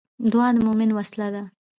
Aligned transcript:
دعا 0.31 0.47
د 0.55 0.57
مومن 0.65 0.89
وسله 0.97 1.27
ده 1.33 1.43